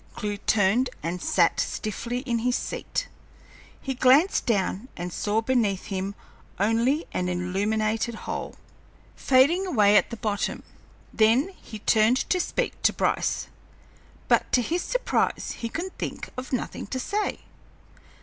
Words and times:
Clewe 0.15 0.37
turned 0.37 0.89
and 1.03 1.21
sat 1.21 1.59
stiffly 1.59 2.21
in 2.21 2.39
his 2.39 2.55
seat. 2.55 3.07
He 3.79 3.93
glanced 3.93 4.47
down 4.47 4.87
and 4.97 5.13
saw 5.13 5.41
beneath 5.41 5.85
him 5.93 6.15
only 6.59 7.05
an 7.13 7.29
illuminated 7.29 8.15
hole, 8.25 8.55
fading 9.15 9.67
away 9.67 9.95
at 9.97 10.09
the 10.09 10.17
bottom. 10.17 10.63
Then 11.13 11.49
he 11.55 11.77
turned 11.77 12.17
to 12.31 12.39
speak 12.39 12.81
to 12.81 12.91
Bryce, 12.91 13.45
but 14.27 14.51
to 14.53 14.63
his 14.63 14.81
surprise 14.81 15.57
he 15.59 15.69
could 15.69 15.95
think 15.99 16.29
of 16.35 16.51
nothing 16.51 16.87
to 16.87 16.99
say. 16.99 17.41